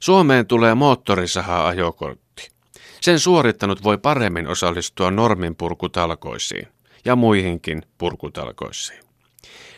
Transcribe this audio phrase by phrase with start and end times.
[0.00, 2.50] Suomeen tulee moottorisaha-ajokortti.
[3.00, 6.68] Sen suorittanut voi paremmin osallistua normin purkutalkoisiin
[7.04, 9.00] ja muihinkin purkutalkoisiin.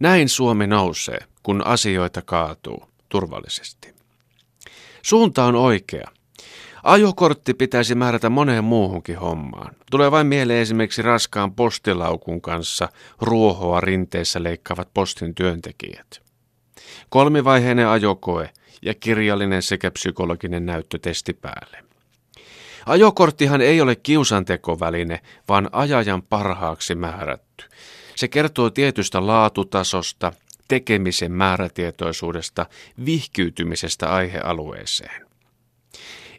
[0.00, 3.94] Näin Suomi nousee, kun asioita kaatuu turvallisesti.
[5.02, 6.08] Suunta on oikea.
[6.82, 9.74] Ajokortti pitäisi määrätä moneen muuhunkin hommaan.
[9.90, 12.88] Tulee vain mieleen esimerkiksi raskaan postilaukun kanssa
[13.20, 16.22] ruohoa rinteessä leikkaavat postin työntekijät.
[17.08, 18.50] Kolmivaiheinen ajokoe
[18.82, 21.84] ja kirjallinen sekä psykologinen näyttötesti päälle.
[22.86, 27.64] Ajokorttihan ei ole kiusantekoväline, vaan ajajan parhaaksi määrätty.
[28.16, 30.32] Se kertoo tietystä laatutasosta,
[30.68, 32.66] tekemisen määrätietoisuudesta,
[33.04, 35.26] vihkyytymisestä aihealueeseen.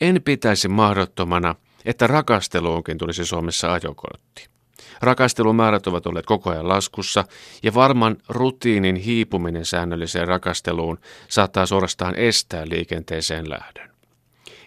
[0.00, 1.54] En pitäisi mahdottomana,
[1.84, 4.55] että rakasteluunkin tulisi Suomessa ajokortti.
[5.02, 7.24] Rakastelumäärät ovat olleet koko ajan laskussa
[7.62, 13.90] ja varman rutiinin hiipuminen säännölliseen rakasteluun saattaa suorastaan estää liikenteeseen lähdön.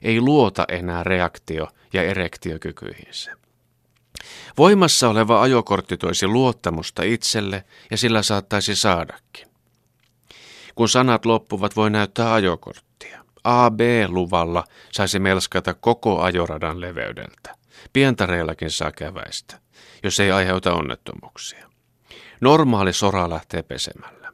[0.01, 3.31] Ei luota enää reaktio- ja erektiokykyihinsä.
[4.57, 9.47] Voimassa oleva ajokortti toisi luottamusta itselle ja sillä saattaisi saadakin.
[10.75, 13.25] Kun sanat loppuvat, voi näyttää ajokorttia.
[13.43, 17.58] AB-luvalla saisi melskata koko ajoradan leveydeltä.
[17.93, 19.59] Pientareillakin saa käväistä,
[20.03, 21.69] jos ei aiheuta onnettomuuksia.
[22.41, 24.33] Normaali sora lähtee pesemällä.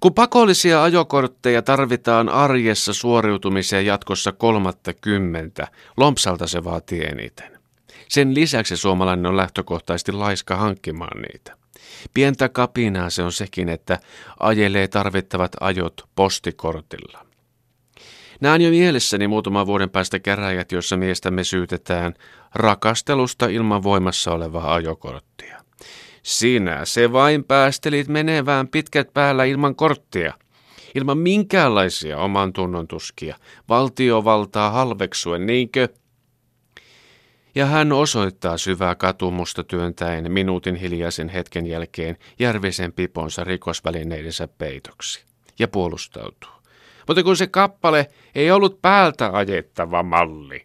[0.00, 7.58] Kun pakollisia ajokortteja tarvitaan arjessa suoriutumiseen jatkossa kolmatta kymmentä, lompsalta se vaatii eniten.
[8.08, 11.56] Sen lisäksi suomalainen on lähtökohtaisesti laiska hankkimaan niitä.
[12.14, 13.98] Pientä kapinaa se on sekin, että
[14.40, 17.25] ajelee tarvittavat ajot postikortilla.
[18.40, 22.14] Näen jo mielessäni muutaman vuoden päästä käräjät, jossa miestämme syytetään
[22.54, 25.58] rakastelusta ilman voimassa olevaa ajokorttia.
[26.22, 30.34] Sinä se vain päästelit menevään pitkät päällä ilman korttia.
[30.94, 33.36] Ilman minkäänlaisia oman tunnon tuskia.
[33.68, 35.88] Valtiovaltaa halveksuen, niinkö?
[37.54, 45.24] Ja hän osoittaa syvää katumusta työntäen minuutin hiljaisen hetken jälkeen järvisen piponsa rikosvälineidensä peitoksi.
[45.58, 46.55] Ja puolustautuu.
[47.06, 50.62] Mutta kun se kappale ei ollut päältä ajettava malli.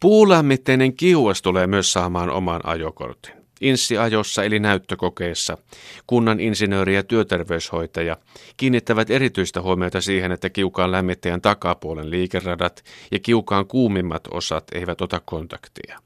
[0.00, 3.38] Puulämmitteinen kiuas tulee myös saamaan oman ajokortin.
[3.60, 5.58] Inssiajossa eli näyttökokeessa
[6.06, 8.16] kunnan insinööri ja työterveyshoitaja
[8.56, 15.20] kiinnittävät erityistä huomiota siihen, että kiukaan lämmittäjän takapuolen liikeradat ja kiukaan kuumimmat osat eivät ota
[15.24, 15.98] kontaktia.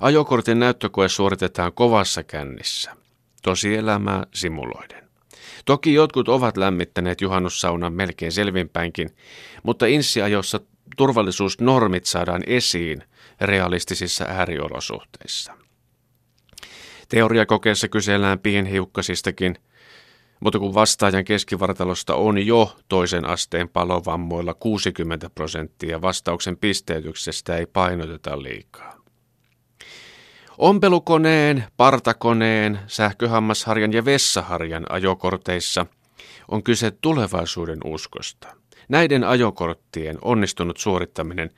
[0.00, 2.96] Ajokortin näyttökoe suoritetaan kovassa kännissä,
[3.42, 5.01] tosielämää simuloiden.
[5.64, 9.10] Toki jotkut ovat lämmittäneet juhannussaunan melkein selvinpäinkin,
[9.62, 10.60] mutta inssiajossa
[10.96, 13.02] turvallisuusnormit saadaan esiin
[13.40, 15.52] realistisissa ääriolosuhteissa.
[17.08, 19.56] Teoriakokeessa kysellään pienhiukkasistakin,
[20.40, 28.42] mutta kun vastaajan keskivartalosta on jo toisen asteen palovammoilla 60 prosenttia, vastauksen pisteytyksestä ei painoteta
[28.42, 29.01] liikaa.
[30.58, 35.86] Ompelukoneen, partakoneen, sähköhammasharjan ja vessaharjan ajokorteissa
[36.48, 38.56] on kyse tulevaisuuden uskosta.
[38.88, 41.50] Näiden ajokorttien onnistunut suorittaminen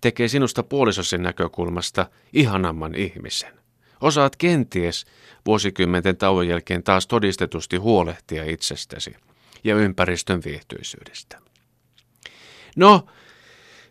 [0.00, 3.60] tekee sinusta puolisosin näkökulmasta ihanamman ihmisen.
[4.00, 5.06] Osaat kenties
[5.46, 9.14] vuosikymmenten tauon jälkeen taas todistetusti huolehtia itsestäsi
[9.64, 11.38] ja ympäristön viihtyisyydestä.
[12.76, 13.06] No,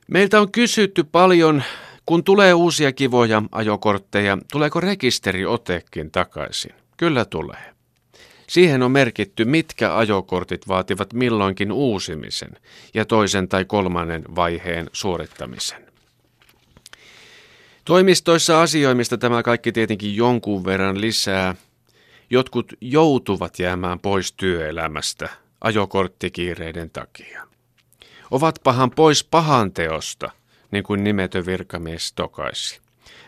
[0.07, 1.63] meiltä on kysytty paljon,
[2.09, 6.71] kun tulee uusia kivoja ajokortteja, tuleeko rekisteriotekin takaisin?
[6.97, 7.73] Kyllä tulee.
[8.47, 12.49] Siihen on merkitty, mitkä ajokortit vaativat milloinkin uusimisen
[12.93, 15.85] ja toisen tai kolmannen vaiheen suorittamisen.
[17.85, 21.55] Toimistoissa asioimista tämä kaikki tietenkin jonkun verran lisää.
[22.29, 25.29] Jotkut joutuvat jäämään pois työelämästä
[25.61, 27.47] ajokorttikiireiden takia.
[28.31, 30.31] Ovat pahan pois pahan teosta,
[30.71, 32.79] niin kuin nimetön virkamies tokaisi.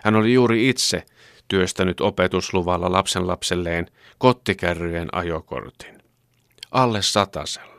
[0.04, 1.06] Hän oli juuri itse
[1.48, 3.88] työstänyt opetusluvalla lapsenlapselleen
[4.18, 6.04] kottikärryjen ajokortin.
[6.72, 7.71] Alle satasella.